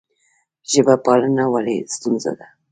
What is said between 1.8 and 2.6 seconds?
ستونزه ده؟